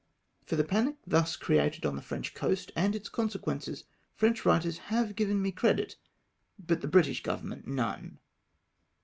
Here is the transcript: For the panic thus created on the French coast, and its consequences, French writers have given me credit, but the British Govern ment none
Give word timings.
For 0.47 0.55
the 0.55 0.63
panic 0.63 0.97
thus 1.05 1.35
created 1.35 1.85
on 1.85 1.95
the 1.95 2.01
French 2.01 2.33
coast, 2.33 2.71
and 2.75 2.95
its 2.95 3.07
consequences, 3.07 3.83
French 4.15 4.45
writers 4.45 4.79
have 4.89 5.15
given 5.15 5.39
me 5.39 5.51
credit, 5.51 5.95
but 6.57 6.81
the 6.81 6.87
British 6.87 7.21
Govern 7.21 7.49
ment 7.49 7.67
none 7.67 8.17